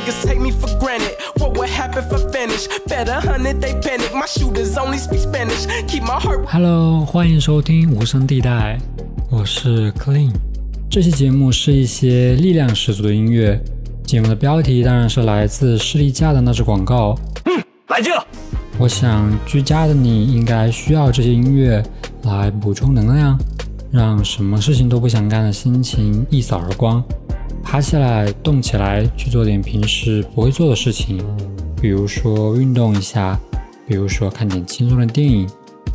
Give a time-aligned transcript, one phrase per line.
[0.00, 1.16] These niggas take me for granted.
[1.38, 2.68] What would happen for finish?
[2.86, 4.14] Better hundred they panic.
[4.14, 5.66] My shooters only speak Spanish.
[5.86, 6.46] Keep my heart.
[6.46, 8.78] Hello，欢迎收听无声地带，
[9.30, 10.32] 我是 Clean。
[10.88, 13.60] 这期节目是一些力量十足的音乐。
[14.04, 17.14] 节目的标题当然是来自士力架的那支广告。
[17.44, 18.24] 嗯，来劲了！
[18.78, 21.82] 我想居家的你应该需要这些音乐
[22.22, 23.38] 来补充能量，
[23.90, 27.04] 让什么事情都不想干的心情一扫而光。
[27.70, 31.24] 爬起来，动起来，去做点平时不会做的事情，
[31.80, 33.38] 比如说运动一下，
[33.86, 35.48] 比如说看点轻松的电影，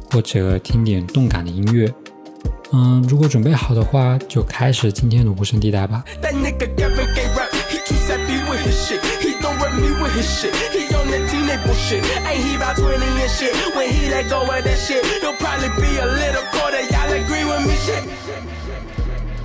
[0.09, 1.93] 或者听点动感的音乐。
[2.71, 6.01] 嗯，如果准备好的话，就开始今天的无声地带吧。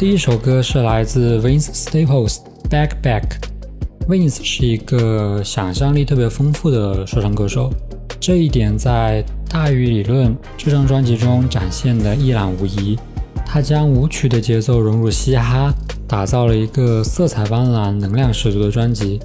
[0.00, 2.38] 第一首歌是来自 Vince Staples，
[2.70, 3.22] 《Back Back》。
[4.08, 7.70] Vince 是一个想象力特别丰富的说唱歌手，
[8.18, 12.98] 这一点在《大鱼理论》这张专辑中展现的一览无遗。
[13.44, 15.70] 他将舞曲的节奏融入嘻哈，
[16.08, 19.20] 打造了一个色彩斑斓、能量十足的专辑。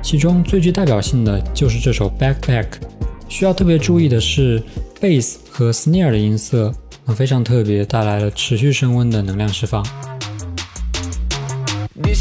[0.00, 2.66] 其中最具代表性的就是这首《Back Back》。
[3.28, 4.62] 需要特别注意的是，
[5.00, 6.72] 贝斯和 snare 的音色
[7.16, 9.84] 非常特别，带来了持续升温的能量释放。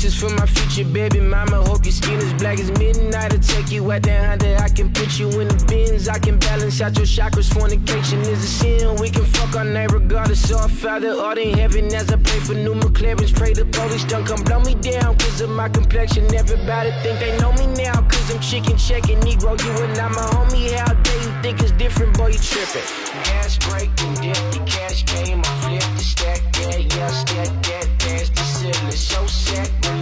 [0.01, 1.57] This is for my future baby mama.
[1.61, 3.33] Hope your skin is black as midnight.
[3.33, 4.55] I'll take you out there under.
[4.55, 6.07] I can put you in the bins.
[6.07, 7.53] I can balance out your chakras.
[7.53, 8.95] Fornication is a sin.
[8.95, 10.49] We can fuck all night regardless.
[10.51, 13.35] of Father, art in heaven as I pray for new McLarens.
[13.35, 15.17] Pray the police don't come blow me down.
[15.17, 16.33] Cause of my complexion.
[16.33, 18.01] Everybody think they know me now.
[18.03, 19.19] Cause I'm chicken checking.
[19.19, 20.71] Negro, you and I'm a homie.
[20.79, 22.17] How dare you think it's different?
[22.17, 22.87] Boy, you tripping.
[23.25, 25.41] Gas breaking, dip, the cash came.
[25.43, 27.58] I flipped the stack, yeah, yeah, stack
[28.99, 29.98] so sick.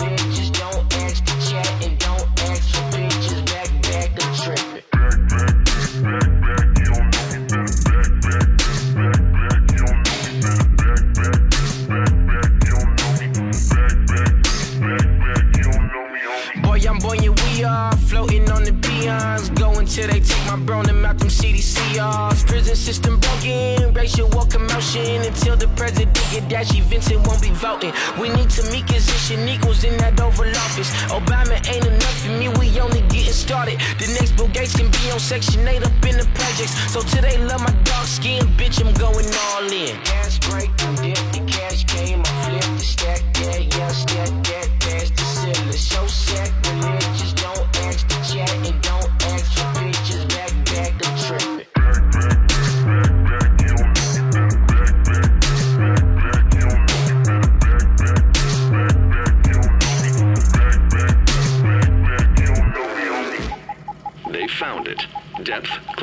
[20.84, 22.48] Bro and out CDCRs.
[22.48, 25.22] Prison system broken, racial war commotion.
[25.26, 27.94] Until the president get dashy, Vincent won't be voting.
[28.20, 30.92] We need to meet position equals in that Oval Office.
[31.10, 33.80] Obama ain't enough for me, we only getting started.
[34.00, 36.76] The next Bill Gates can be on Section 8 up in the projects.
[36.92, 39.96] So today, love my dark skin, bitch, I'm going all in.
[40.04, 43.67] Gas break, dip, the cash came, I flipped the stack, yeah,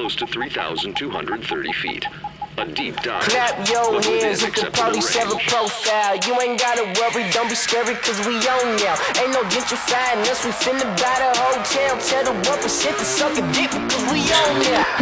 [0.05, 2.05] close to 3,230 feet.
[2.59, 3.23] A deep dive.
[3.23, 6.21] Clap your hands if the acceptable police have a profile.
[6.29, 9.01] You ain't gotta worry, don't be scary, cause we on now.
[9.17, 11.97] Ain't no gentrifying us, we finna buy the hotel.
[12.05, 14.94] Tell the 1% to suck a dick, because we on now.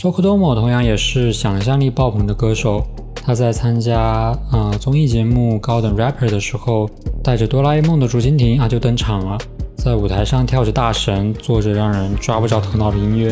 [0.00, 2.82] Sokodomo 同样也是想象力爆棚的歌手。
[3.14, 6.88] 他在参加呃综艺节目《高等 Rapper》的时候，
[7.22, 9.36] 带着哆啦 A 梦的竹蜻蜓啊就登场了，
[9.76, 13.30] 在舞台上跳着大神，做着让人抓不着头脑的音乐。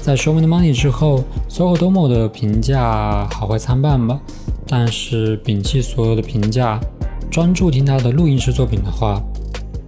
[0.00, 4.20] 在《Show Me the Money》之后，Sokodomo 的评价好坏参半吧。
[4.66, 6.78] 但是摒弃所有的评价，
[7.30, 9.18] 专注听他的录音室作品的话，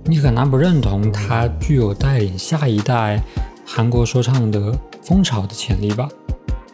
[0.07, 3.23] 你很难不认同他具有带领下一代
[3.67, 6.09] 韩国说唱的风潮的潜力吧。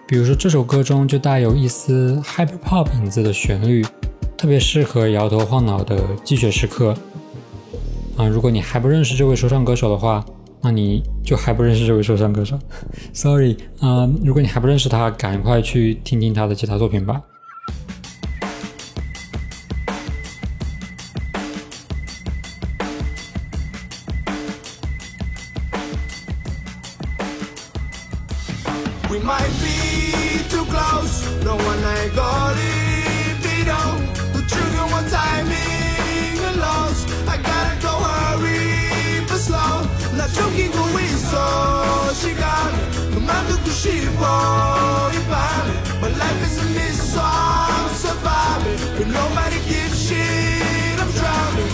[0.07, 3.85] 比如说这首歌中就带有一丝 hyper pop 影子的旋律，
[4.37, 6.95] 特别适合摇头晃脑的积雪时刻。
[8.17, 10.25] 啊，如果你还不认识这位说唱歌手的话，
[10.61, 12.59] 那你就还不认识这位说唱歌手。
[13.15, 17.23] Sorry，啊、如果你还不认识他，赶快去听听他的其他作品吧。
[43.80, 51.12] 쉽어 이 밤에 My life is a miss so I'm surviving But nobody gives shit I'm
[51.12, 51.72] drowning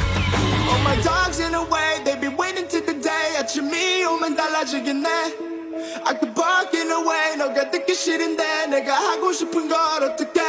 [0.69, 5.09] All my dogs in a way They be waiting till the day 아침이 오면 달라지겠네
[6.05, 10.41] I could bark in a way 너가 듣기 싫은데 내가 하고 싶은 걸 어떡해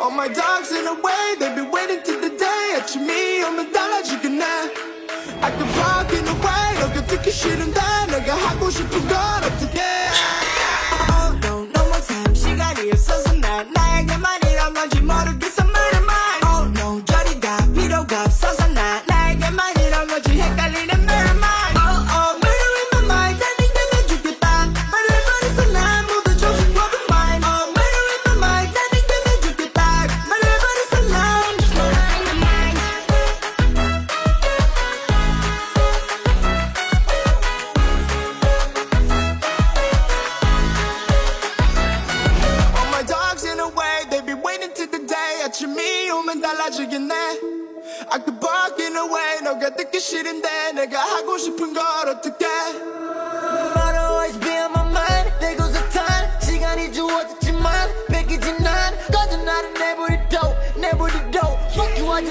[0.00, 4.44] All my dogs in a way They be waiting till the day 아침이 오면 달라지겠네
[5.42, 9.63] I could bark in a way 너가 듣기 싫은데 내가 하고 싶은 걸 어떡해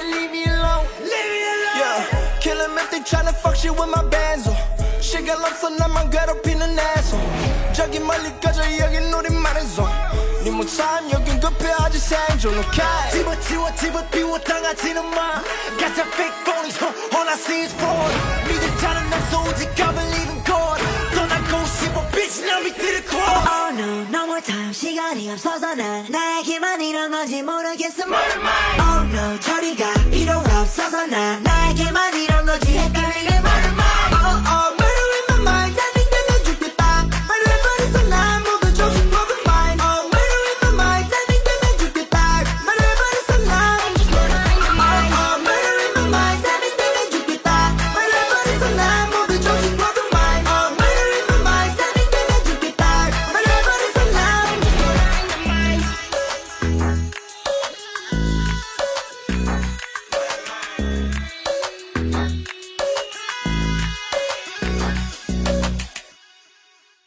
[0.04, 0.86] leave me alone.
[1.00, 1.78] Leave me alone.
[1.80, 4.46] Yeah, kill 'em if they tryna fuck shit with my bands.
[4.48, 4.56] oh.
[5.00, 7.18] 시간 없어 나만 괴롭히는 애서
[7.72, 9.90] 저기 멀리까지 여긴 우리만의 zone
[10.44, 15.40] 네 못참 여긴 급해하지 생존 okay 집어치워 집어비워 당하지는 마
[15.80, 16.92] 가짜 fake phonies huh?
[17.16, 18.12] All I see is fraud
[18.46, 20.80] 믿을 자는 없어 오직 I believe in God
[21.16, 21.93] 떠나고 싶어
[22.37, 28.03] Oh no, no more time 시간이 없어서 난 나에게만 이런 건지 모르겠어.
[28.03, 33.34] Oh no, 저리가 필요가 없어서 난 나에게만 이런 건지 헷갈리게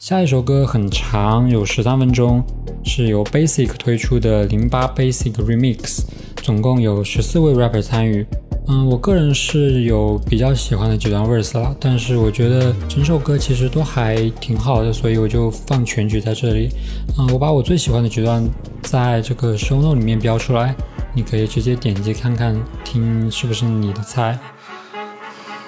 [0.08, 2.43] 下一首歌很长，有十三分钟，
[2.82, 6.02] 是由 Basic 推出的零八 Basic Remix，
[6.37, 8.26] 总共有十四位 rapper 参与。
[8.69, 16.70] 嗯，我个人是有比较喜欢的几段 verse 了，但是我觉得整首歌其实都还挺好的，所以我就放全曲在这里。
[17.19, 18.43] 嗯，我把我最喜欢的几段
[18.81, 20.75] 在这个 show note 里面标出来，
[21.12, 24.38] 你可以直接点击看看，听是不是你的菜。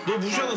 [0.06, 0.49] 都不需要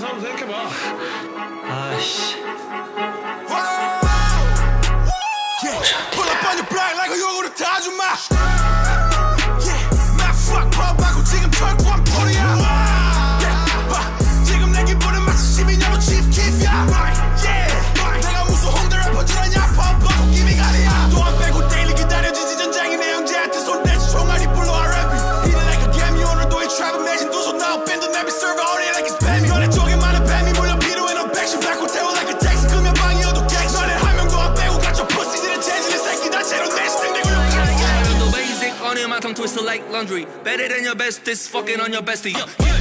[40.04, 40.28] laundry.
[40.44, 42.36] Better than your best, this fucking on your bestie.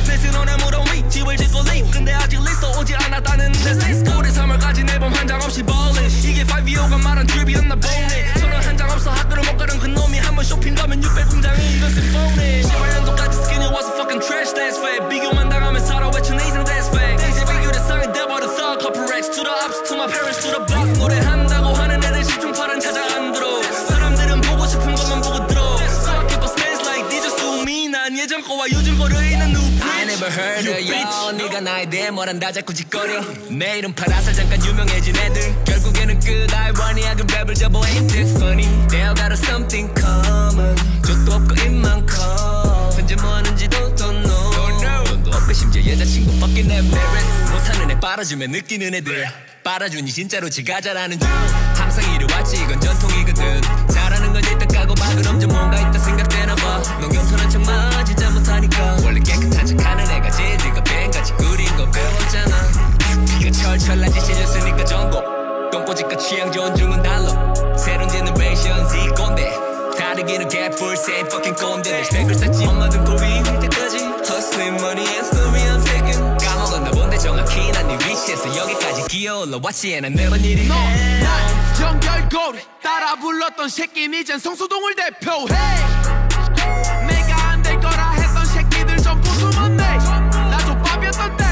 [0.05, 1.91] 셋은 오늘 무덤 위 집을 짓고 leave.
[1.93, 3.73] 근데 아직 리스트 오지 않았다는 데
[4.19, 6.11] 우리 3월까지 내봄 한장 없이 ballin'.
[6.25, 8.35] 이게 5EO가 말한 드립이었나 보네.
[8.41, 12.62] 저는 한장 없어 학교를 못 가는 그 놈이 한번 쇼핑 가면 600 공장에 이것은 phony.
[28.43, 31.37] 난 예전 거와 요즘 거를 있는 new I never heard of you.
[31.37, 33.23] 네가 나에 대해 뭘 안다 자꾸 짓거려.
[33.49, 35.65] 내 이름 팔아서 잠깐 유명해진 애들.
[35.65, 38.67] 결국에는 끝 아이러니하게 랩을 접어 ain't that funny.
[38.89, 40.77] They all got something common.
[41.07, 42.91] 족도 없고 입만 커.
[42.97, 45.05] 현재 뭐 하는지도 don't know.
[45.05, 47.53] 돈도 없고 심지어 여자친구 밖에 내 lyrics.
[47.53, 49.27] 못하는 애 빨아주면 느끼는 애들.
[49.63, 51.29] 빨아주니 진짜로 지가 잘하는 줄
[51.77, 53.61] 항상 이래 왔지 이건 전통이거든
[55.13, 56.83] 박은 엄청 뭔가 있다 생각되나 봐.
[57.01, 58.97] 넌 겸손한 척만 진짜 못하니까.
[59.05, 62.57] 원래 깨끗한 척하는 애가 네가 뱀같이 꾸린 거 배웠잖아.
[63.39, 65.23] 피가 철철 나지 찢었으니까 전곡
[65.71, 67.77] 똥꼬집과 취향 존중은 달러.
[67.77, 69.53] 새로운 제너레이션 Z 꼰대
[69.99, 72.09] 다르기는 개뿔 same fucking 꼰대.
[72.09, 73.99] 백을 쌓지 엄마든 고비 할 때까지.
[74.25, 79.05] Hustling money and story I'm taking 까먹었나 본데 정확히 난네 위치에서 여기까지.
[79.09, 80.71] 기어올라 왔지 난 매번 일이.
[80.71, 82.61] 해 연결고리.
[82.83, 85.47] 따라 불렀던 새끼는 이젠 성수동을 대표해
[87.07, 89.83] 내가 안 될 거라 했던 새끼들 전부 숨었네.
[90.31, 91.45] 나 족밥이었던 때.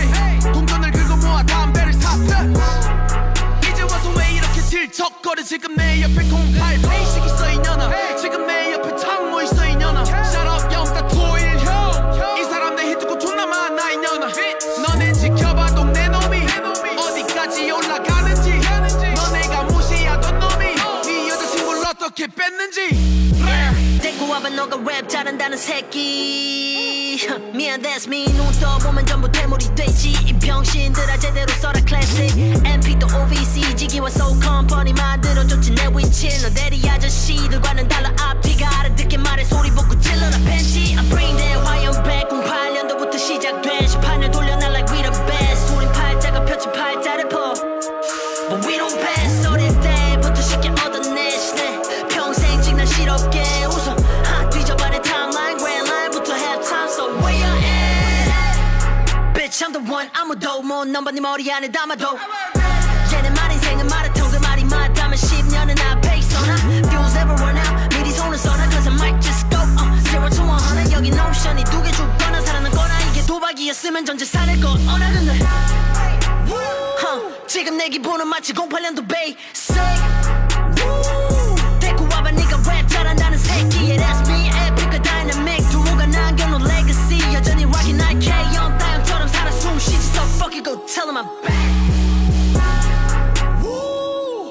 [0.53, 2.35] 동전을 긁어 모아 담배를 샀대.
[3.69, 5.43] 이제 와서 왜 이렇게 질척거려?
[5.43, 10.75] 지금 내 옆에 공팔 베이식이 써 있냐나 지금 내 옆에 창모 있어 있냐나 Shut up
[10.75, 14.29] 영다 토일 형 이 사람 내 히트곡 존나 많아 있냐나
[14.87, 16.47] 너네 지켜봐도 내 놈이.
[16.99, 18.20] 어디까지 너네가
[22.11, 23.31] 어떻게 뺐는지.
[24.03, 27.19] 데리고 와봐 너가 랩 잘한다는 새끼.
[27.55, 28.25] 미안 that's me.
[28.33, 30.11] 눈 떠보면 전부 퇴물이 되지.
[30.27, 36.89] 이 병신들아 제대로 써라 클래식 MP도 OVC 지기와 소울 컴퍼니 만들어줬지 내 위치 너 대리
[36.89, 40.97] 아저씨들과는 달라 앞뒤가 알아듣게 말해 소리 벗고 찔러라 팬티.
[40.99, 44.70] I bring that 화염 108년도부터 시작된 18년 돌려날
[60.31, 62.17] 아무도 못 넘봐 네 머리 안에 담아도.
[63.13, 67.97] 얘네 말 인생은 마라톤 그 말이 맞다면 10년은 앞에 있어 나 Fuse never run out
[67.97, 68.63] 미리 손을 써라.
[68.71, 73.27] Cause I might just go uh, Zero to 100 여기 노션이 두개 죽거나 살아남거나 이게
[73.27, 75.37] 도박이었으면 전 재산을 걸 어나 근데
[77.49, 79.37] 지금 내 기분은 마치 08년도 베이
[90.41, 91.61] fuck it go tell him I'm back.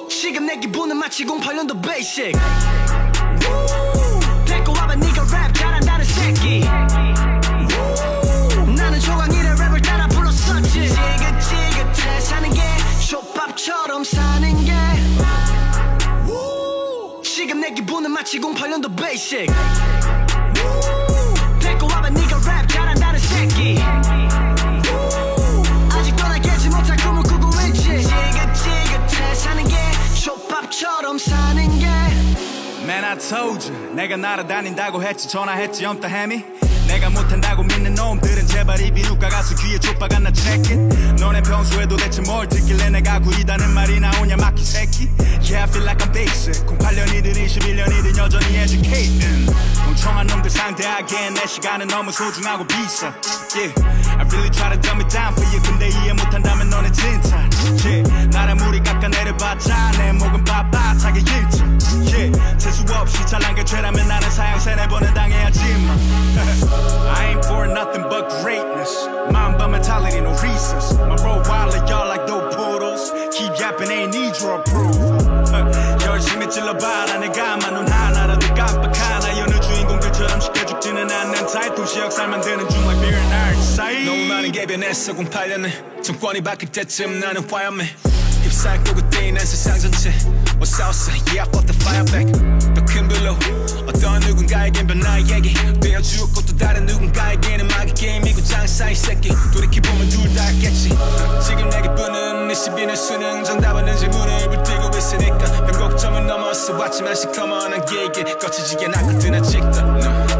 [0.08, 2.32] 지금 내 기분은 마치 08년도 베이식
[4.46, 6.60] 데리고 와봐 네가 랩 잘한다는 새끼.
[8.76, 10.70] 나는 조강이를 랩을 따라 불렀었지.
[10.70, 12.60] 지긋지긋해 사는 게
[13.08, 14.72] 족밥처럼 사는 게.
[17.24, 19.14] 지금 내 기분은 마치 08년도 베
[33.32, 36.42] You 내가 날아다닌다고 했지 전화했지 엄따 해미
[36.88, 41.86] 내가 못한다고 믿는 놈들은 제발 이 비누가 가서 귀에 족박아 나 check it 너네 평소에
[41.86, 45.08] 도대체 뭘 듣길래 내가 구리다는 말이 나오냐 막히 새끼?
[45.40, 46.66] Yeah I feel like I'm basic.
[46.66, 49.52] 08년이든 21년이든 여전히 educating
[49.86, 53.14] 멍청한 놈들 상대하기엔 내 시간은 너무 소중하고 비싸.
[53.54, 53.72] Yeah
[54.31, 57.37] really try to dumb it down for you 근데 이해 못한다면 너네 진짜
[57.85, 61.65] Yeah 나라 물이 깎아내려봤자 내 목은 빳빳하게 일자
[62.11, 65.97] Yeah 재수 없이 잘난 게 죄라면 나는 사형 세네 번은 당해야지만
[67.15, 72.25] I ain't for nothing but greatness Mamba mentality no recess My role wild y'all like
[72.27, 75.15] dope poodles Keep yapping ain't need your approval
[76.05, 82.69] 열심히 찔러봐라 내가 만눈 하나라도 깜빡하나 여느 주인공들처럼 쉽게 죽지는 않는 타입 도시 역살 만드는
[82.69, 82.78] 중
[84.52, 87.86] 게 변했어 08년에 정권이 바뀔 때쯤 나는 화염해
[88.44, 90.10] 잎살 끄고 뛰는 세상 전체.
[90.58, 91.22] What's outside?
[91.30, 92.26] Yeah I fought the fire back.
[92.74, 93.36] 더큰 불로
[93.86, 99.28] 어떤 누군가에겐 변나에게 되어주었고 또 다른 누군가에게는 마귀 게임이고 장사 이 새끼.
[99.54, 100.88] 돌이켜보면 둘다 했겠지.
[101.46, 108.88] 지금 내게 뿌는 22년 수능 정답하는 질문을 불뜨고 있으니까 변곡점을 넘어서 왔지만 시커먼한 길게 거치지게
[108.88, 109.70] 났거든 아직도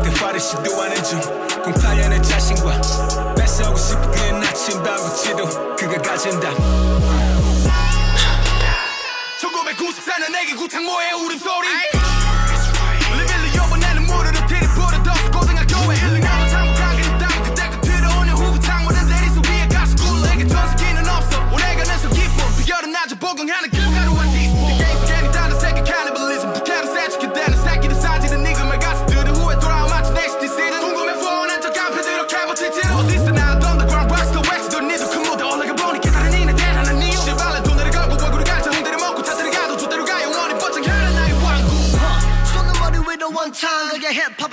[0.02, 1.20] 대화를 시도하는 중.
[1.60, 3.29] 08년의 자신과
[3.60, 6.54] 뺏어오고 싶은 그 나침반 구치도 그가 가진 답
[9.40, 11.99] 1994년 내게 구창모의 울음소리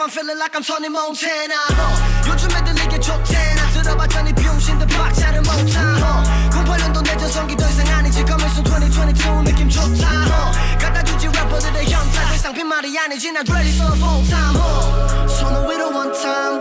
[0.07, 6.23] I'm feeling like I'm Tony Montana uh, 요즘 애들 이게 좋대나 들어봤더니 병신들 박자를 못하
[6.23, 11.91] uh, 08년도 내 전성기 더 이상 아니지 soon 2022 느낌 좋다 uh, 갖다 주지 래퍼들의
[11.91, 16.57] 현타 더 이상 빈말이 아니지 난 ready for full time uh, 손을 위로 one time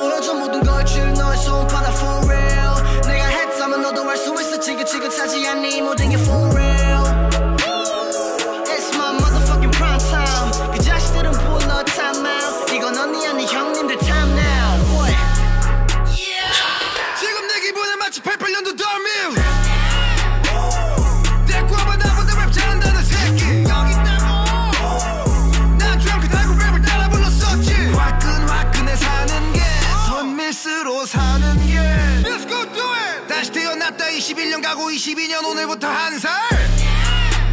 [34.26, 36.32] 21년 가고 22년 오늘부터 한살.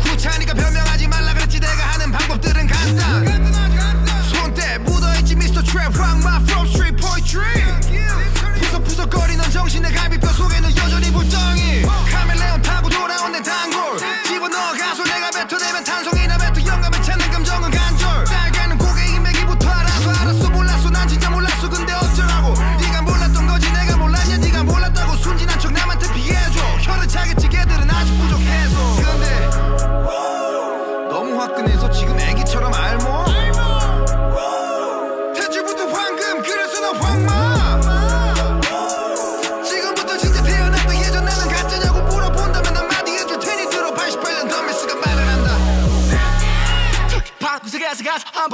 [0.01, 1.59] 구차니까 변명하지 말라 그랬지.
[1.59, 3.53] 내가 하는 방법들은 간단.
[4.33, 5.93] 손때 묻어있지 미스터 트랩.
[5.95, 7.62] 황마 from street poetry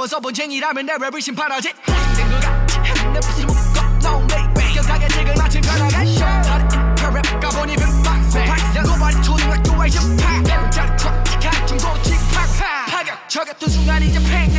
[0.00, 1.68] 한번 써본 쟁이라면 내 랩을 심판하지.
[1.68, 2.78] 힘든 것 같지
[3.12, 4.74] 내 피지 묶어 No way.
[4.74, 8.38] 격하게 지금 마침 변화가 쇼 다른 인터랩 가보니 빈박스
[8.86, 12.48] 너발이 초등학 교 와이즈 팍 짜리 트럭 중고 칙팍
[12.88, 14.50] 파격 저격던 순간 이제 팽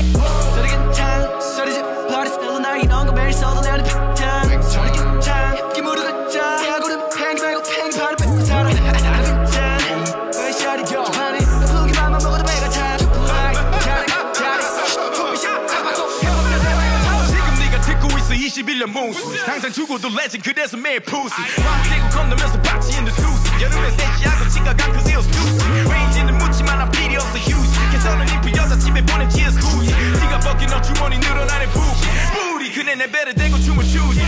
[19.50, 25.20] 당장 죽어도 레진 그래서 매일 푸시 왕대고 건너면서 박치 인더 수시 여름에 세시하고 치과가 그세요
[25.22, 30.68] 스투시 레인지는 묻지만 난 필요 없어 휴지 개선은 인프 여자집에 보낸 GS 후지 네가 벗긴
[30.68, 34.20] 너 주머니 늘어나는 부기 뿌리 그네 내 배를 대고 춤을 추지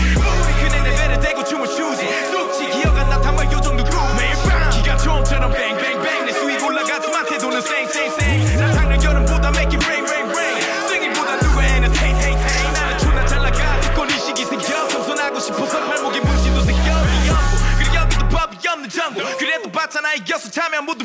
[20.24, 21.02] guess the time I moved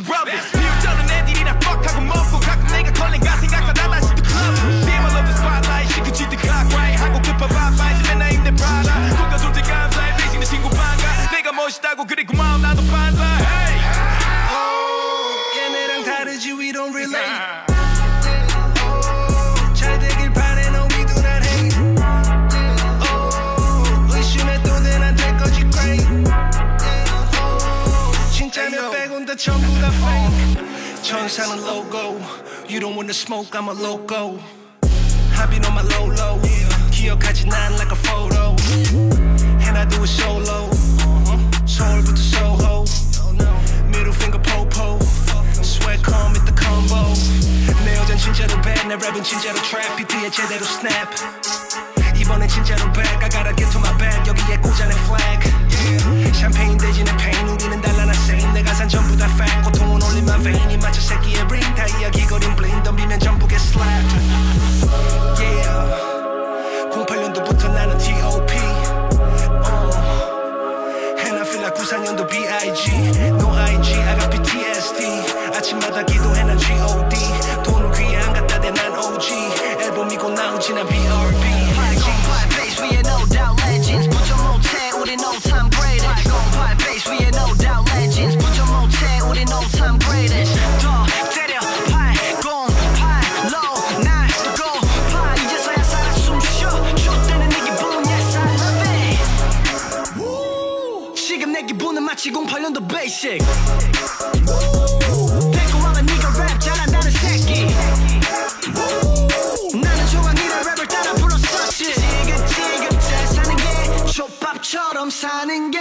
[32.68, 34.38] You don't wanna smoke I'm a loco
[35.36, 36.40] I've been on my low low
[36.90, 38.54] 기억하지 난 like a photo
[39.66, 40.70] And I do it solo
[41.66, 42.84] 서울부터 Soho
[43.88, 44.98] Middle finger popo
[45.62, 47.12] Sweat calm with the combo
[47.84, 51.08] 내 여잔 진짜로 bad 내 랩은 진짜로 trap 비트에 제대로 snap
[52.16, 55.40] 이번엔 진짜로 back I gotta get to my bag 여기에 꽂아내 flag
[55.84, 56.17] yeah.
[56.39, 60.39] 샴페인 대신에 pain 우리는 달라나 same 내 가 산 전부 다 fact 고통은 올린 my
[60.41, 64.15] vein 이 맞춰 새끼의 ring 다 이야기 거린 bling 덤비면 get slapped
[65.35, 65.83] yeah
[66.95, 69.91] 08년도부터 나는 T.O.P uh.
[71.19, 72.91] And I feel like 94년도 B.I.G
[73.35, 74.99] No I.G I got PTSD
[75.55, 77.15] 아침마다 기도해 난 G.O.D
[77.63, 79.33] 돈을 귀에 안 갖다 대난 O.G
[79.83, 81.08] 앨범이고 나오지 난 B.R.B
[103.18, 103.38] 08년도 basic
[105.52, 107.66] 데리고 와봐 네가 랩 잘한다는 새끼
[109.74, 113.64] 나는 좋아 니네 랩을 따라 불렀었지 지긋지긋 잘 사는 게
[114.12, 115.78] 족밥처럼 사는 게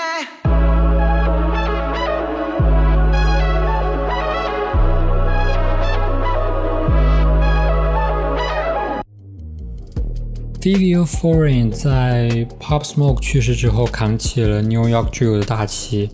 [10.60, 16.10] Vivio Foreign 在 Pop Smoke 去世之后扛起了 New York Drill 的大旗。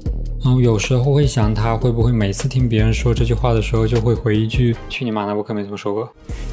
[0.46, 6.08] 嗯，有时候会想他会不会每次听别人说这句话的时候就会回一句“去你妈的，我可没这么说过”。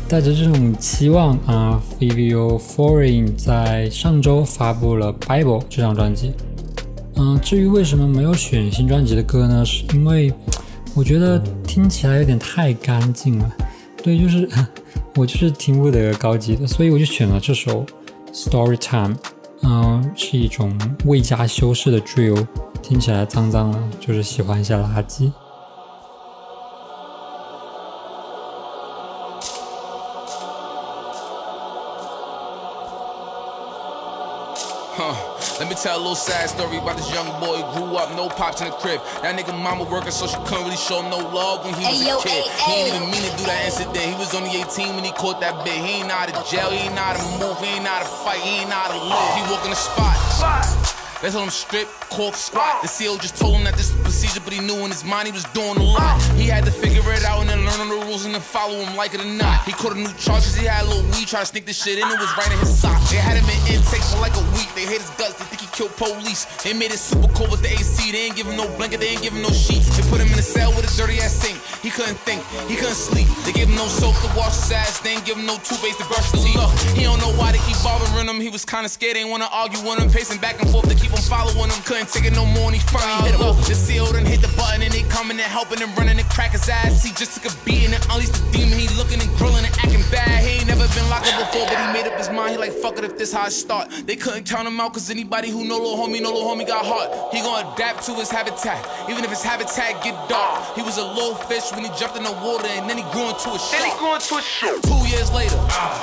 [0.08, 6.32] 带着这种期望啊、v i v i o Foreign 在上周发布了 Bible 这张专辑。
[7.16, 9.66] 嗯，至于为什么没有选新专辑的歌呢？
[9.66, 10.34] 是因为
[10.96, 13.52] 我觉得听起来有点太干净了。
[14.02, 14.50] 对，就是
[15.16, 17.86] 我就是听不得高级的，所以我就选了这首
[18.34, 19.18] Story Time。
[19.64, 20.76] 嗯，是一种
[21.06, 22.48] 未加修饰的 drill，
[22.83, 25.33] 听起来脏脏的，就是喜欢一下垃圾。
[34.97, 35.15] Hey Huh.
[35.61, 38.29] Let me tell a little sad story about this young boy who grew up, no
[38.29, 39.01] pops in the crib.
[39.23, 42.01] That nigga mama working, so she couldn't really show him no love when he was
[42.01, 42.45] Ayo, a kid.
[42.45, 42.97] ay, He ain't ay.
[42.97, 43.97] even mean to do that incident.
[43.97, 45.75] He was only 18 when he caught that bit.
[45.75, 47.91] He ain't know how to jail, he ain't know how to move, he ain't know
[47.91, 49.31] how to fight, he ain't know how to live.
[49.37, 50.80] He walk in the spot.
[51.22, 52.82] They told him strip, cork, squat.
[52.82, 55.28] The CO just told him that this was procedure, but he knew in his mind
[55.28, 56.20] he was doing a lot.
[56.34, 58.96] He had to figure it out and then learn the rules and then follow him
[58.98, 59.62] like it or not.
[59.64, 61.78] He caught a new charge 'cause he had a little weed, try to sneak this
[61.78, 62.98] shit in, it was right in his sock.
[63.10, 64.74] They had him in intake for like a week.
[64.74, 66.48] They hate his guts, they think he killed police.
[66.64, 68.12] They made it super cold with the AC.
[68.12, 69.96] They ain't give him no blanket, they ain't give him no sheets.
[69.96, 71.60] They put him in a cell with a dirty ass sink.
[71.82, 73.26] He couldn't think, he couldn't sleep.
[73.42, 75.00] They gave him no soap to wash his ass.
[75.00, 76.56] They ain't give him no toothpaste to brush his teeth.
[76.56, 78.40] Look, he don't know why they keep bothering him.
[78.40, 80.10] He was kinda scared, they ain't wanna argue with him.
[80.12, 81.82] Pacing back and forth to keep him following him.
[81.82, 83.58] Couldn't take it no more and he finally uh-huh.
[83.58, 83.66] hit him.
[83.66, 86.52] The CO done hit the button and they coming and helping him running and crack
[86.52, 87.02] his ass.
[87.02, 88.78] He just took a beating and unleashed the demon.
[88.78, 90.46] He looking and grilling and acting bad.
[90.46, 92.52] He ain't never been locked up before, but he made up his mind.
[92.54, 93.90] He like, fuck it if this how it start.
[94.06, 96.86] They couldn't count him out cause anybody who know little homie, know little homie got
[96.86, 97.10] heart.
[97.34, 100.76] He gonna adapt to his habitat, even if his habitat get dark.
[100.76, 103.30] He was a little fish when he jumped in the water and then he grew
[103.30, 103.82] into a shark.
[103.82, 104.82] Then he grew into a shark.
[104.84, 105.58] Two years later,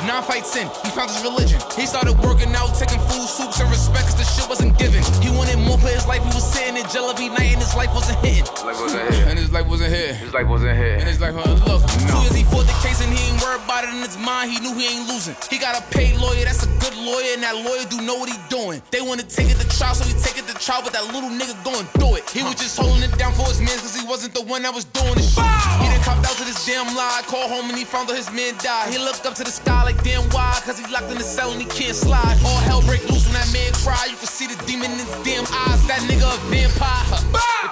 [0.08, 1.60] nine fights in, he found his religion.
[1.76, 5.02] He started working out, taking food, soups, and respect cause the shit wasn't given.
[5.20, 7.74] He wanted more for his life, he was sitting in jail every night and his
[7.74, 8.44] life wasn't hitting.
[8.64, 9.26] Life wasn't here.
[9.28, 10.14] And his life wasn't here.
[10.14, 10.96] His life wasn't here.
[10.96, 12.17] And his life, uh, look, two
[14.28, 14.52] mind.
[14.52, 15.34] He knew he ain't losing.
[15.48, 18.28] He got a paid lawyer, that's a good lawyer, and that lawyer do know what
[18.28, 18.82] he doing.
[18.92, 21.32] They wanna take it to trial, so he take it to trial, but that little
[21.32, 22.28] nigga going through it.
[22.28, 24.74] He was just holding it down for his man, cause he wasn't the one that
[24.74, 25.48] was doing the shit.
[25.80, 28.30] He done copped out to this damn lie, called home and he found out his
[28.30, 28.92] man died.
[28.92, 31.50] He looked up to the sky like damn why, cause he locked in the cell
[31.52, 32.36] and he can't slide.
[32.44, 34.12] All hell break loose when that man cry.
[34.12, 35.80] You can see the demon in his damn eyes.
[35.88, 37.04] That nigga a vampire.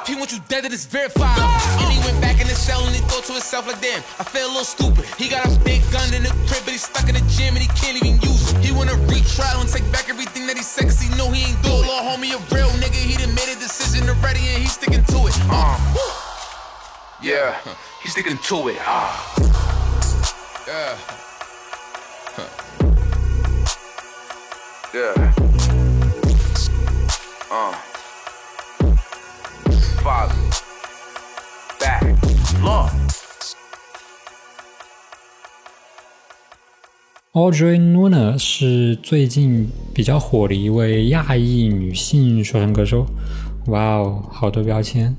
[0.00, 1.36] If he want you dead, then it is verified.
[1.82, 4.24] And he went back in the cell and he thought to himself like, damn, I
[4.24, 5.04] feel a little stupid.
[5.18, 7.68] He got a big gun in the but he's stuck in the gym and he
[7.68, 8.58] can't even use it.
[8.64, 11.62] He wanna retrial and take back everything that he said, cause he know he ain't
[11.62, 11.86] do it.
[11.86, 15.26] Little homie, a real nigga, he done made a decision already and he's sticking to
[15.26, 15.34] it.
[15.50, 15.78] Uh,
[17.22, 17.56] Yeah.
[18.02, 18.76] He's sticking to it.
[18.80, 19.34] Ah.
[20.66, 20.98] yeah.
[24.94, 25.32] Yeah.
[27.50, 27.72] Uh.
[30.02, 30.34] Father.
[31.80, 32.02] Back.
[32.62, 33.05] Love.
[37.36, 43.04] Audrey Nuna 是最近比较火的一位亚裔女性说唱歌手。
[43.66, 45.14] 哇哦，好多标签。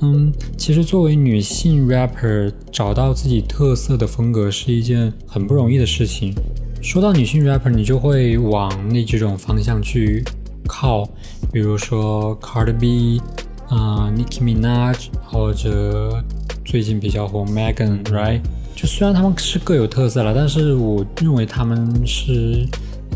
[0.00, 6.34] 嗯，其实作为女性 rapper，找到自己特色的风格是一件很不容易的事情。
[6.82, 10.24] 说到女性 rapper，你就会往那几种方向去
[10.66, 11.08] 靠，
[11.52, 13.22] 比如说 Cardi B，
[13.68, 16.20] 啊、Nicki Minaj，或者
[16.64, 18.40] 最近比较火 Megan，right？
[18.80, 22.66] 就虽然他们是各有特色了，但是我认为他们是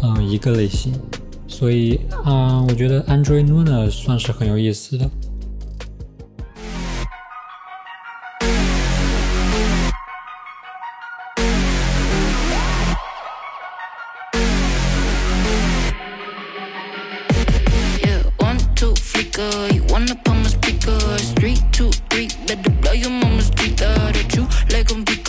[0.02, 0.92] 嗯、一个类型，
[1.48, 5.08] 所以啊、我觉得 Andre Luna 算是很有意思的。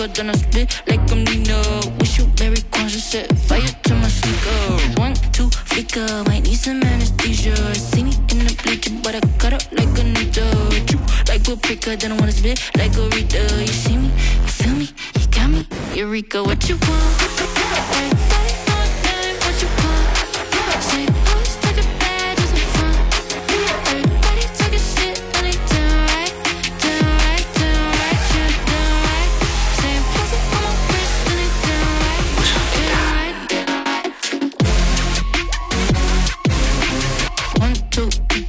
[0.06, 1.62] Pico, then I spit like I'm Nino.
[2.00, 5.00] Wish you very conscious, set fire to my sneaker.
[5.02, 6.24] One, two, flicker.
[6.26, 7.56] Might need some anesthesia.
[7.76, 10.48] See me in the bleacher, but I cut up like a ninja.
[10.88, 13.48] True like a pricker, then I wanna spit like a reader.
[13.62, 14.90] You see me, you feel me,
[15.20, 15.68] you got me.
[15.96, 18.15] Eureka, what you want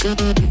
[0.07, 0.45] Thank you.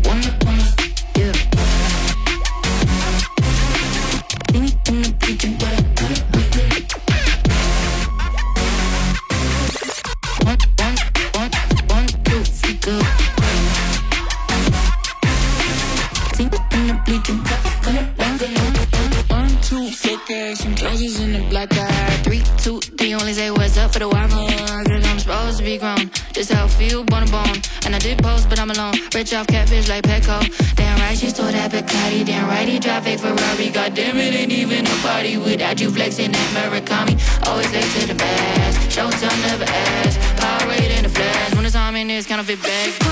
[35.45, 37.15] Without you flexing that Murakami.
[37.47, 38.77] Always late to the best.
[38.89, 40.19] Showtime never ask.
[40.37, 41.55] Power in the flash.
[41.55, 42.89] When it's time in this counterfeit bag.
[42.89, 43.04] Everybody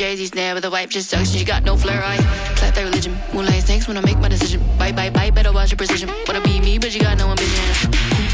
[0.00, 2.02] pop got a the Jay-Z snare, with a wipe just sucks, you got no flair,
[2.02, 2.16] I
[2.56, 3.16] clap that religion.
[3.34, 4.60] Moonlight snakes when I make my decision.
[4.78, 6.08] Bite, bite, bite, better watch your precision.
[6.26, 7.90] Wanna be me, but you got no ambition.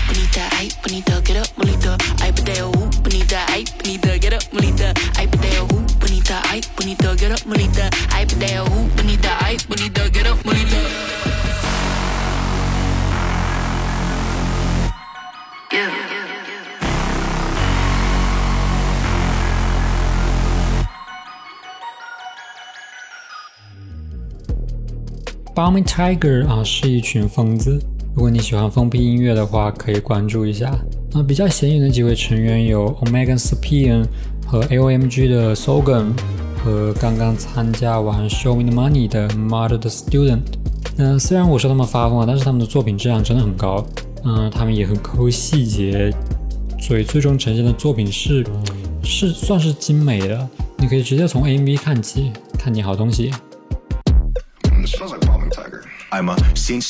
[0.06, 1.96] Bonita, ay, bonita, get up, bonita.
[2.22, 4.94] Ay, pateo, ooh, bonita, ay, bonita, get up, bonita.
[5.16, 7.90] Ay, pateo, ooh, bonita, ay, bonita, get up, bonita.
[8.10, 10.76] Ay, pateo, ooh, bonita, ay, bonita, get up, bonita.
[15.72, 16.25] Yeah.
[25.56, 27.80] Bombing Tiger 啊，是一群疯子。
[28.14, 30.66] 如果你喜欢疯批音乐的话，可以关注一下。
[31.14, 34.04] 啊，比较显眼的几位成员有 Omega Spion
[34.46, 36.12] 和 AOMG 的 Sogan，
[36.62, 40.40] 和刚刚参加完 Show Me the Money 的 Mud the Student。
[40.98, 43.82] 嗯，虽然我说他们发疯了，但是他们的作品质量真的很高。
[44.24, 46.12] 嗯，他们也很抠细节，
[46.78, 48.44] 所以最终呈现的作品是
[49.02, 50.46] 是算是精美的。
[50.76, 53.32] 你可以直接从 MV 看起，看你好东西。
[56.12, 56.80] I'm a scene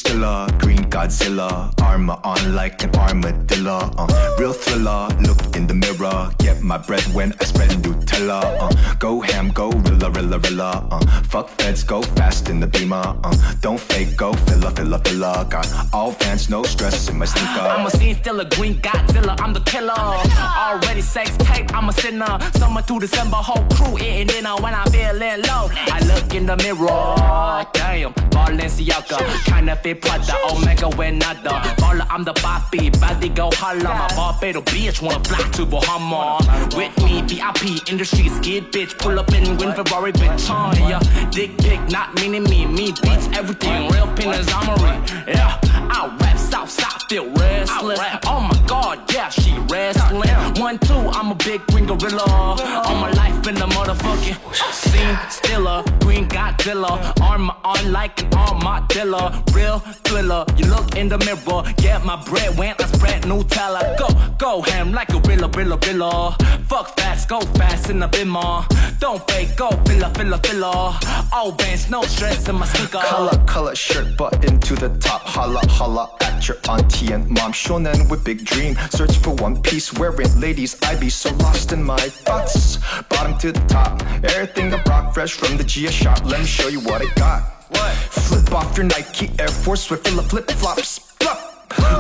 [0.58, 3.90] green Godzilla, armor on like an armadillo.
[3.96, 8.42] Uh, real thriller, look in the mirror, get my bread when I spread Nutella.
[8.60, 10.86] Uh, go ham, go rilla, rilla, rilla.
[10.90, 13.16] Uh, fuck feds, go fast in the beamer.
[13.24, 15.48] Uh, don't fake, go filla, filla, filla.
[15.48, 17.60] Got all fans, no stress in my sneaker.
[17.60, 19.94] I'm a scene green Godzilla, I'm the killer.
[19.96, 22.38] Already sex tape, I'm a sinner.
[22.54, 25.70] Summer to December, whole crew eating dinner when I'm feeling low.
[25.72, 31.62] I look in the mirror, damn, Balenciaga, kinda fit Prada, Omega when nada.
[31.78, 33.82] Baller, I'm the Bobby, body go holla.
[33.82, 36.38] My Barbados bitch wanna fly to Bahama.
[36.76, 40.50] With me, VIP, industry skid bitch, pull up in win Ferrari bitch.
[40.50, 44.96] Uh, yeah, dick pic, not meaning me, me beats everything, real penis armory.
[45.26, 45.58] Yeah,
[45.90, 48.00] I rap south side, feel restless.
[48.26, 50.30] Oh my god, yeah, she wrestling.
[50.60, 52.24] One, two, I'm a big green gorilla.
[52.26, 54.36] All my life in the motherfucking
[54.72, 55.82] scene stiller.
[56.00, 57.12] Green Godzilla.
[57.20, 59.32] Armor on like an armadillo.
[59.52, 60.44] Real thriller.
[60.56, 61.62] You look in the mirror.
[61.76, 63.96] Get my bread when I spread Nutella.
[63.98, 66.36] Go, go ham like a rilla, rilla, rilla.
[66.68, 68.66] Fuck fast, go fast in the bimmer.
[68.98, 70.98] Don't fake, go filler, filler, filler.
[71.32, 72.98] All bands, no stress in my sneaker.
[72.98, 75.22] Color, color shirt button to the top.
[75.22, 77.52] Holla, holla at your auntie and mom.
[77.52, 78.76] Shonen with big dream.
[78.90, 80.74] Search for one piece wearing ladies.
[80.82, 82.78] I be so lost in my thoughts.
[83.10, 84.02] Bottom to the top.
[84.24, 86.24] Everything I rock fresh from the Gia shop.
[86.24, 87.42] Let me show you what I got.
[87.68, 87.94] What?
[87.94, 91.05] Flip off your Nike Air Force with full of flip flops.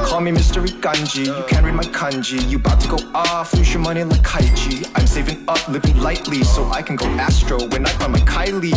[0.06, 2.48] Call me Mystery Ganji, you can't read my kanji.
[2.48, 4.90] You about to go off, lose your money like Kaiji.
[4.94, 8.72] I'm saving up, living lightly, so I can go astro when I find my Kylie.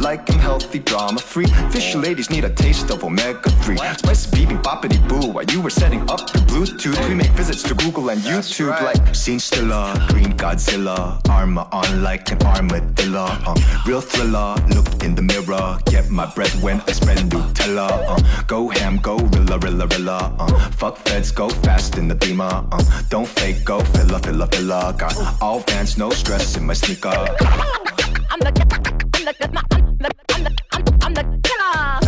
[0.00, 1.46] Like I'm healthy, drama free.
[1.70, 3.76] Fish ladies need a taste of omega 3.
[3.76, 5.32] Spicy BB boppity boo.
[5.32, 9.14] While you were setting up your Bluetooth, we make visits to Google and YouTube like
[9.14, 13.26] Scene Stiller, Green Godzilla, armor on like an armadillo.
[13.46, 17.88] Uh, real thriller, look in the mirror, get my bread when I spread Nutella.
[18.08, 20.36] Uh, go ham, go rilla, rilla, rilla.
[20.38, 22.66] Uh, fuck feds, go fast in the beamer.
[22.72, 24.96] Uh, don't fake, go filla, filla, filla.
[24.98, 27.08] Got all fans, no stress in my sneaker.
[27.08, 28.76] I'm the, I'm the,
[29.14, 32.06] I'm the, I'm the, I'm the, I'm the killer.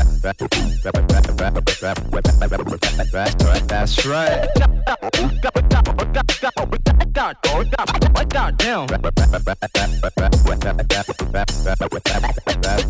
[3.81, 4.49] That's right.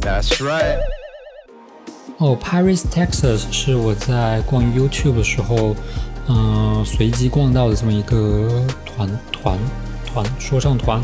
[0.01, 1.08] That's right.
[2.19, 5.77] 哦，Paris Texas 是我在逛 YouTube 的时候，
[6.29, 9.57] 嗯、随机逛到的这么一个团团
[10.05, 11.01] 团说唱团。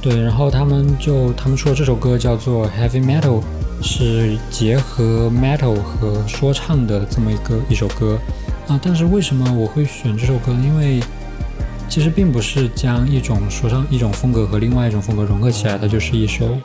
[0.00, 3.42] 对，然后他们就他们说这首歌叫做 Heavy Metal，
[3.82, 8.18] 是结合 metal 和说唱的这么一个一首歌
[8.68, 8.80] 啊。
[8.82, 10.52] 但是为什么我会选这首歌？
[10.52, 10.98] 因为
[11.90, 16.56] 其实并不是将一种说唱一种风格和另外一种风格融合起来，它就是一首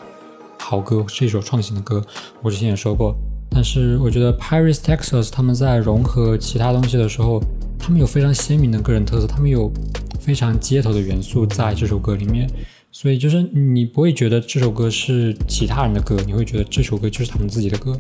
[0.57, 2.01] 好歌，是一首创新的歌。
[2.41, 3.13] 我之前也说过。
[3.49, 7.41] 但是我觉得 Paris Texas 他们在融合其他东西的时候，
[7.77, 9.71] 他们有非常鲜明的个人特色，他们有
[10.19, 12.49] 非常街头的元素在这首歌里面，
[12.91, 17.99] 所以就是你不会觉得这首歌是其他人的歌，你会觉得这首歌就是他们自己的歌。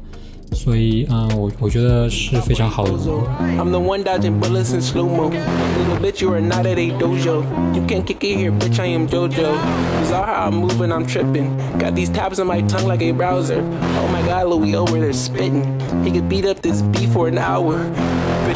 [0.52, 3.26] 所以，嗯，我我觉得是非常好的组合。
[3.58, 5.30] I'm the one dodging bullets in slow mo.
[5.30, 7.44] Little bitch, you are not at a dojo.
[7.74, 8.78] You can't kick it here, bitch.
[8.80, 9.52] I am JoJo.
[10.00, 11.56] You saw how I'm moving, I'm tripping.
[11.78, 13.60] Got these tabs on my tongue like a browser.
[13.60, 15.64] Oh my god, Louis over there spitting.
[16.02, 17.76] He could beat up this beat for an hour.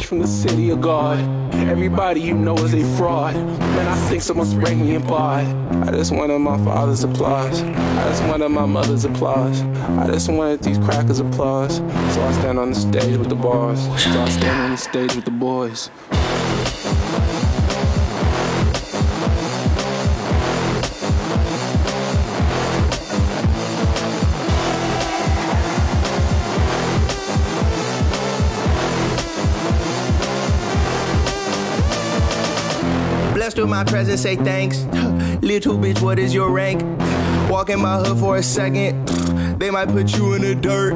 [0.06, 1.20] From the city of God.
[1.54, 3.36] Everybody you know is a fraud.
[3.36, 5.46] Man, I think someone's breaking me apart.
[5.86, 7.62] I just wanted my father's applause.
[7.62, 9.62] I just wanted my mother's applause.
[9.62, 11.78] I just wanted these crackers' applause.
[11.78, 13.82] So I stand on the stage with the bars.
[13.82, 15.90] So I stand on the stage with the boys.
[33.58, 34.84] With my presence, say thanks.
[35.42, 36.84] Little bitch, what is your rank?
[37.50, 39.08] Walk in my hood for a second.
[39.58, 40.94] They might put you in the dirt.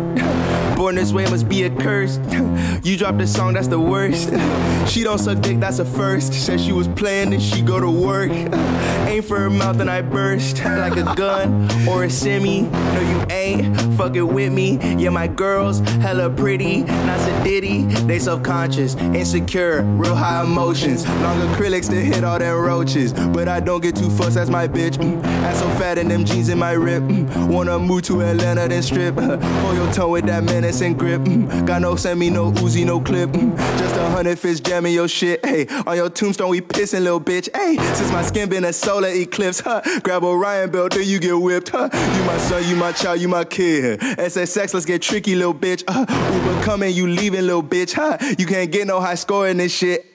[0.81, 2.19] Born this way must be a curse.
[2.83, 4.31] You dropped a song, that's the worst.
[4.87, 6.33] She don't suck dick, that's a first.
[6.33, 8.31] Said she was playing and she go to work.
[9.07, 12.61] Aim for her mouth and I burst like a gun or a semi.
[12.61, 14.79] No, you ain't fucking with me.
[14.97, 17.83] Yeah, my girls hella pretty, not a ditty.
[18.07, 21.07] They self-conscious, insecure, real high emotions.
[21.07, 24.33] Long acrylics to hit all them roaches, but I don't get too fussed.
[24.33, 24.97] That's my bitch.
[24.97, 25.23] Mm.
[25.23, 27.03] Ass so fat and them jeans in my rip.
[27.03, 27.47] Mm.
[27.47, 29.15] Wanna move to Atlanta then strip.
[29.15, 31.21] Hold your tongue with that menace and grip.
[31.21, 31.67] Mm.
[31.67, 33.31] Got no send me no Uzi, no clip.
[33.31, 33.57] Mm.
[33.77, 35.45] Just a hundred fists jamming your shit.
[35.45, 37.49] Hey, on your tombstone we pissing, little bitch.
[37.53, 39.81] Hey, since my skin been a solar eclipse, huh?
[40.03, 41.89] Grab Orion belt, then you get whipped, huh?
[41.91, 43.99] You my son, you my child, you my kid.
[43.99, 45.83] SSX, let's get tricky, little bitch.
[45.87, 48.17] Uh, Uber coming, you leaving, little bitch, huh?
[48.39, 50.10] You can't get no high score in this shit.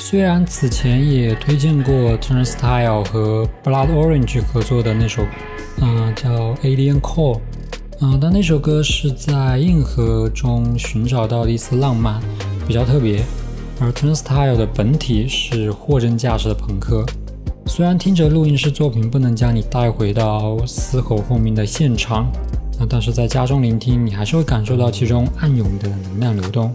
[0.00, 5.22] 虽然此前也推荐过 Turnstile 和 Blood Orange 合作的那首，
[5.82, 7.38] 嗯、叫 Alien Call
[8.00, 12.18] 嗯、但那首歌是在硬核中寻找到的一丝浪漫，
[12.66, 13.22] 比较特别。
[13.78, 17.04] 而 Turnstile 的本体是货真价实的朋克，
[17.66, 22.26] 虽然听着录音室作品不能将你带回到嘶吼轰鸣的现场，
[22.78, 26.74] 那但是在家中聆听，你还是会感受到其中暗涌的能量流动。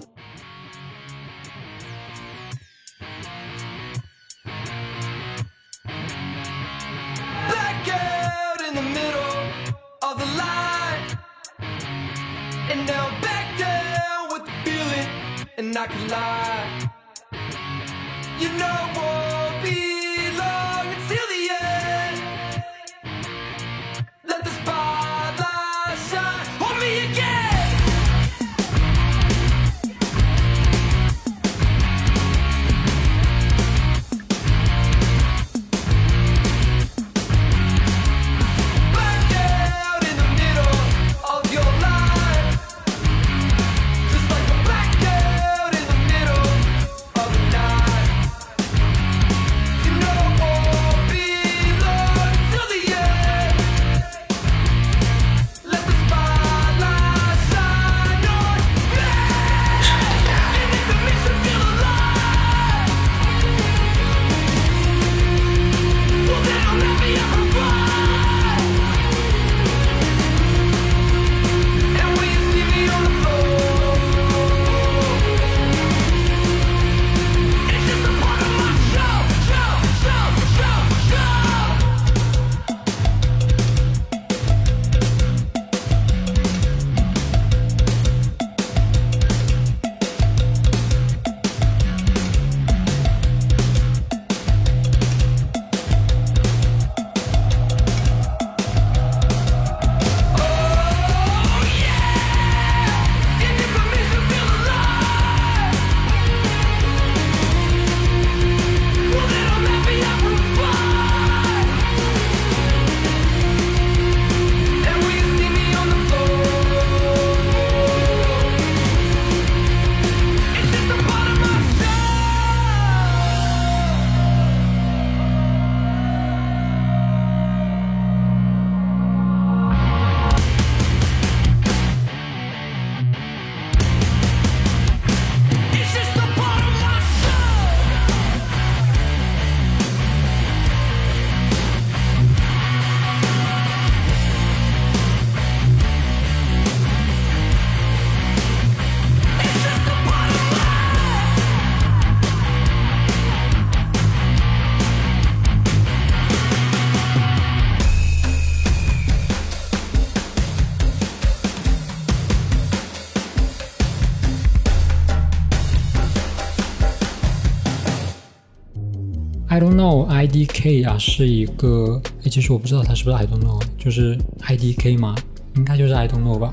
[170.26, 175.16] IDK 啊，是一个，诶，其实我不知道它是不是 I don't know，就是 IDK 嘛，
[175.56, 176.52] 应该就是 I don't know 吧。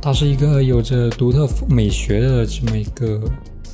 [0.00, 3.20] 他是一个有着独特美学的这么一个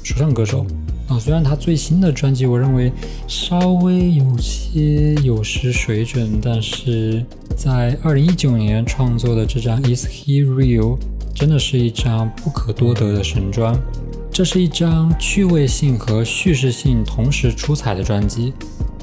[0.03, 0.65] 说唱歌手
[1.09, 1.19] 啊。
[1.19, 2.91] 虽然他最新的专辑我认为
[3.27, 7.25] 稍微有些有失水准，但是
[7.57, 10.97] 在二零一九年创作的这张 Is He Real
[11.35, 13.77] 真的是一张不可多得的神专。
[14.33, 18.53] 这是一张趣味性和叙事性同时出彩的专辑。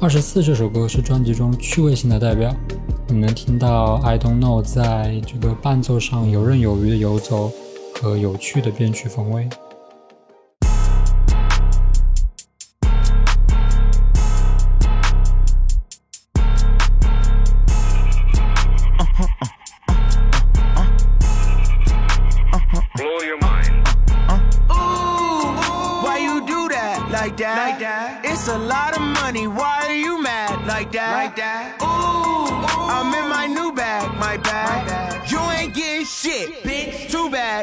[0.02, 2.52] 二十四这首歌是专辑中趣味性的代表，
[3.08, 7.52] 你能听到 I don't know 在这个伴奏上游刃有余的游走
[8.02, 9.48] 和有趣的编曲风味。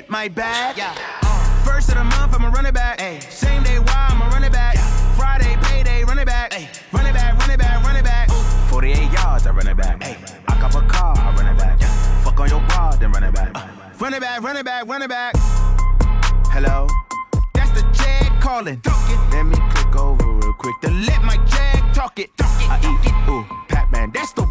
[0.09, 0.77] My bad.
[0.77, 0.95] Yeah.
[1.65, 3.01] First of the month, I'ma run it back.
[3.01, 3.19] Ay.
[3.29, 4.75] Same day, why I'ma run it back.
[4.77, 5.15] Yeah.
[5.15, 6.55] Friday, payday, run it back.
[6.55, 6.69] Ay.
[6.93, 8.31] Run it back, run it back, run it back.
[8.71, 10.03] 48 yards, I run it back.
[10.03, 10.17] Ay.
[10.49, 11.79] I cop a car, I run it back.
[11.79, 12.23] Yeah.
[12.23, 13.51] Fuck on your bra, then run it back.
[13.55, 13.67] Uh.
[14.01, 15.35] Run it back, run it back, run it back.
[16.55, 16.89] Hello?
[17.53, 18.81] That's the Jag calling.
[19.31, 22.35] Let me click over real quick to let my Jag talk it.
[22.39, 23.29] Talk it, I talk eat, it.
[23.29, 24.13] ooh, Pac-Man.
[24.15, 24.48] That's the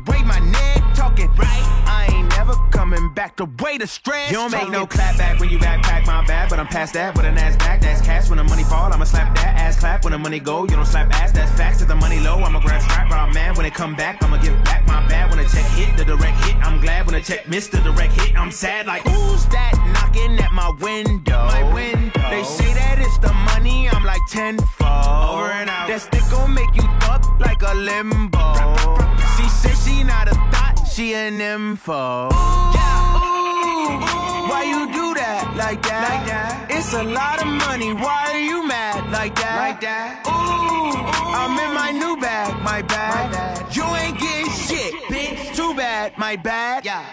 [3.38, 4.31] the way the stress.
[4.31, 7.15] You don't make no clap back when you backpack my bad, but I'm past that
[7.15, 7.81] with an ass back.
[7.81, 8.91] That's cash when the money fall.
[8.91, 10.63] I'ma slap that ass clap when the money go.
[10.63, 11.31] You don't slap ass.
[11.31, 11.81] That's facts.
[11.81, 13.09] If the money low, I'ma grab strap.
[13.11, 15.29] Raw man when it come back, I'ma give back my bad.
[15.29, 17.05] When the check hit the direct hit, I'm glad.
[17.05, 18.88] When the check missed the direct hit, I'm sad.
[18.88, 21.45] Like who's that knocking at my window?
[21.45, 22.29] My window.
[22.29, 23.88] They say that it's the money.
[23.89, 24.67] I'm like tenfold.
[24.81, 25.88] Over and out.
[25.88, 28.53] That stick gon' make you up like a limbo.
[29.38, 32.29] She said she not a thought, she an info.
[32.31, 33.26] Yeah, ooh,
[34.49, 36.03] why you do that like that?
[36.09, 36.67] Like that.
[36.69, 37.93] It's a lot of money.
[37.93, 39.57] Why are you mad like that?
[39.57, 40.23] Like that.
[40.27, 40.95] Ooh,
[41.35, 43.31] I'm in my new bag, my bag.
[43.31, 43.75] My bad.
[43.75, 45.55] You ain't getting shit, bitch.
[45.55, 46.85] Too bad, my bad.
[46.85, 47.05] Yeah.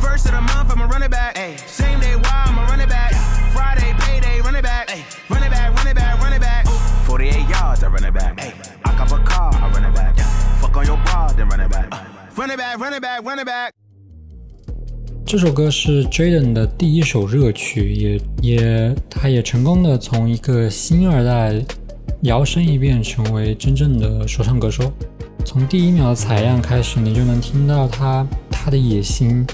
[0.00, 1.38] First of the month, I'ma run it back.
[1.38, 1.56] Ay.
[1.56, 3.12] Same day, why I'ma run it back.
[3.52, 4.90] Friday, payday, run it back.
[4.90, 5.04] Ay.
[5.28, 6.66] Run it back, run it back, run it back.
[7.06, 8.40] 48 yards, I run it back.
[8.40, 8.54] Ay.
[8.84, 10.16] I cop a car, I run it back.
[10.60, 11.90] Fuck on your bra, then run it back.
[12.36, 13.74] Run it back, run it back, run it back.
[15.26, 21.60] 这首歌是 Jaden 的第一首热曲，也也他也成功的从一个新二代
[22.20, 24.92] 摇身一变成为真正的说唱歌手。
[25.44, 29.44] 从第一秒的采样开始，你就能听到他他的野心。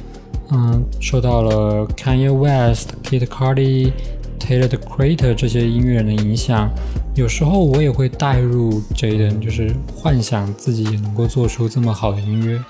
[0.51, 3.93] 嗯，受到了 Kanye West、Kid Cudi、
[4.39, 6.70] Taylor the Creator 这些音乐人的影响。
[7.14, 12.62] 有时候我也会带入 Jaden，就是幻想自己也能够做出这么好的音乐。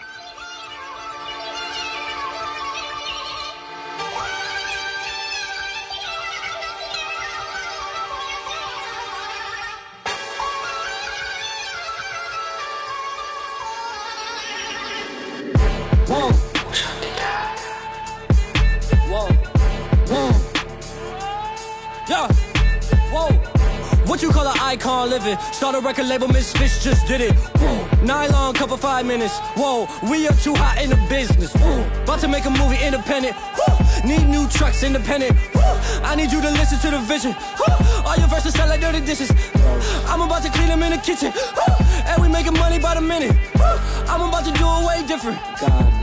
[24.72, 25.36] Icon living?
[25.52, 27.34] Start a record label, Misfits just did it.
[28.02, 29.38] Nylon cover five minutes.
[29.54, 29.86] Whoa.
[30.08, 31.52] We up too hot in the business.
[31.54, 31.84] Whoa.
[32.02, 33.34] About to make a movie independent.
[33.36, 34.08] Whoa.
[34.08, 35.36] Need new trucks independent.
[35.54, 36.02] Whoa.
[36.02, 37.32] I need you to listen to the vision.
[37.32, 38.08] Whoa.
[38.08, 39.30] All your verses sound like dirty dishes.
[40.08, 41.32] I'm about to clean them in the kitchen.
[41.32, 41.76] Whoa.
[42.08, 43.36] And we making money by the minute.
[43.60, 43.76] Whoa.
[44.08, 45.38] I'm about to do it way different.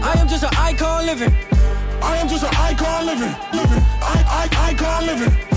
[0.05, 1.33] I am just an icon living.
[2.01, 5.48] I am just an icon living, living, I, I, icon living.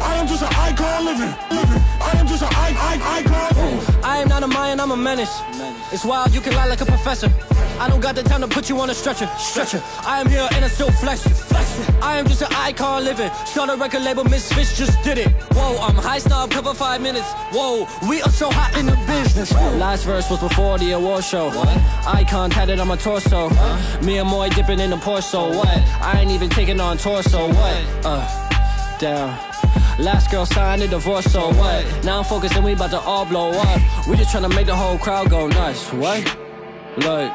[0.00, 1.82] I am just an icon living, living.
[2.00, 4.04] I am just an I, I, icon.
[4.04, 5.40] I am not a Mayan, I'm a menace.
[5.92, 7.30] It's wild, you can lie like a professor.
[7.80, 9.80] I don't got the time to put you on a stretcher, stretcher.
[10.04, 11.88] I am here and I still flex, flex.
[12.02, 13.30] I am just an icon living.
[13.46, 15.28] Start a record label, Misfits just did it.
[15.52, 17.30] Whoa, I'm high snob, cover five minutes.
[17.52, 19.52] Whoa, we are so hot in the business.
[19.52, 21.46] Last verse was before the award show.
[21.50, 21.68] What?
[22.06, 23.48] Icon tatted on my torso.
[24.02, 25.22] Me and Moy dipping in the Porsche.
[25.22, 25.68] So what?
[25.68, 27.48] I ain't even taking on torso.
[27.48, 28.04] What?
[28.04, 29.47] Uh, down.
[29.98, 32.04] Last girl signed a divorce, so what?
[32.04, 34.06] Now I'm focused and we about to all blow up.
[34.06, 35.92] We just tryna make the whole crowd go nuts.
[35.92, 36.36] What?
[36.98, 37.32] Look.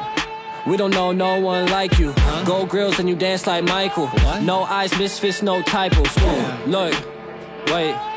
[0.66, 2.14] We don't know no one like you.
[2.46, 4.10] Gold grills and you dance like Michael.
[4.40, 6.16] No eyes, misfits, no typos.
[6.66, 6.94] Look,
[7.70, 8.13] wait.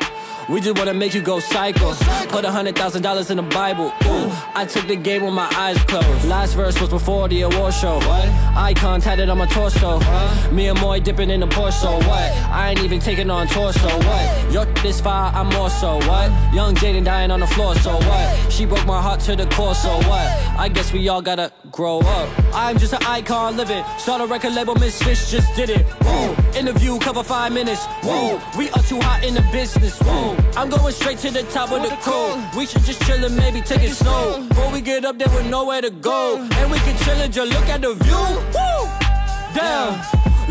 [0.48, 1.92] We just wanna make you go psycho.
[2.28, 3.92] Put a hundred thousand dollars in the Bible.
[4.06, 6.24] Ooh, I took the game with my eyes closed.
[6.24, 7.96] Last verse was before the award show.
[7.96, 8.28] What?
[8.56, 9.98] Icon tatted on my torso.
[10.00, 10.50] Huh?
[10.50, 11.98] Me and Moy dipping in the Porsche.
[12.08, 12.32] What?
[12.50, 13.88] I ain't even taking on torso.
[13.88, 14.52] What?
[14.52, 15.96] Your this fire, I'm more so.
[15.96, 16.30] What?
[16.54, 17.74] Young Jaden dying on the floor.
[17.76, 18.50] So what?
[18.50, 19.74] She broke my heart to the core.
[19.74, 20.28] So what?
[20.58, 22.54] I guess we all gotta grow up.
[22.54, 23.84] I'm just an icon living.
[23.98, 25.84] Start a record label, Misfits just did it.
[26.02, 26.47] Whoa.
[26.58, 27.86] Interview cover five minutes.
[28.02, 28.40] Whoa.
[28.58, 29.96] We are too hot in the business.
[30.00, 30.36] Whoa.
[30.56, 32.42] I'm going straight to the top of the code.
[32.56, 34.44] We should just chill and maybe take it slow.
[34.48, 36.36] Before we get up there with nowhere to go.
[36.36, 38.24] And we can chill and just look at the view.
[38.58, 38.90] Woo!
[39.54, 40.02] Damn.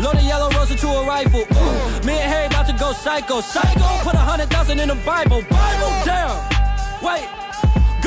[0.02, 1.40] Load a yellow rose into a rifle.
[1.40, 2.06] Ooh.
[2.06, 3.42] Me and Harry about to go psycho.
[3.42, 3.88] Psycho.
[4.02, 5.42] Put a hundred thousand in the Bible.
[5.42, 5.92] Bible.
[6.08, 6.40] Damn.
[7.04, 7.37] Wait.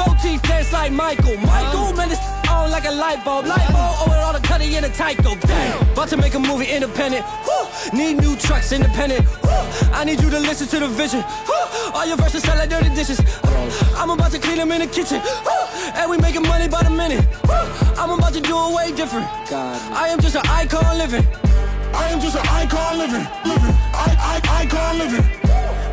[0.05, 1.37] Gold teeth dance like Michael.
[1.37, 3.45] Michael, um, man, it's on like a light bulb.
[3.45, 5.39] Light um, bulb oh, over all the cutty in a Tyco.
[5.41, 5.89] Damn.
[5.91, 7.25] About to make a movie independent.
[7.45, 7.97] Woo.
[7.97, 9.25] Need new trucks independent.
[9.43, 9.51] Woo.
[9.93, 11.23] I need you to listen to the vision.
[11.47, 11.93] Woo.
[11.93, 13.19] All your verses sound like dirty dishes.
[13.95, 15.21] I'm about to clean them in the kitchen.
[15.93, 17.25] And we making money by the minute.
[17.97, 19.27] I'm about to do it way different.
[19.51, 21.25] I am just an icon living.
[21.93, 23.75] I am just an icon living, living.
[23.93, 25.25] I, I, icon living.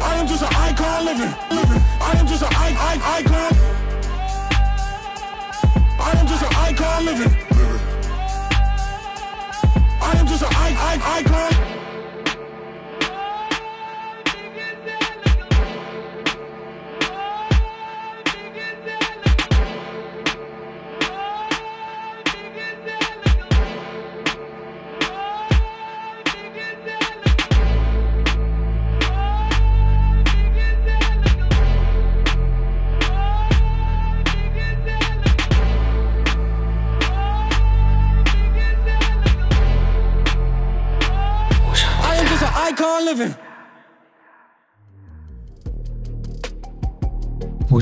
[0.00, 1.82] I am just an icon living, living.
[2.00, 3.77] I am just an I, I, icon.
[11.18, 11.47] I, I,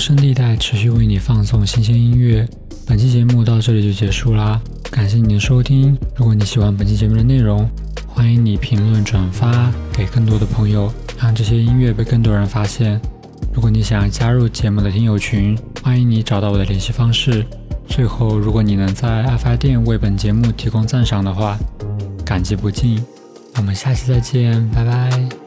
[0.06, 2.48] 声地带持续为你放送新鲜音乐。
[2.86, 5.98] 本期节目到这里就结束啦，感谢你的收听。
[6.14, 7.68] 如果你喜欢本期节目的内容，
[8.06, 13.00] 欢迎你评论转发给更多的朋友，让这些音乐被更多人发现。
[13.52, 17.44] 如果你想要加入节目的听友群，欢迎你找到我的联系方式。
[17.88, 21.58] 最后，如果你能在爱发电为本节目提供赞赏的话，
[22.24, 23.04] 感激不尽。
[23.56, 25.45] 我们下期再见，拜拜。